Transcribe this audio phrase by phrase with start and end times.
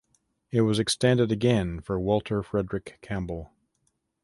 [0.49, 3.51] It was extended again for Walter Frederick Campbell.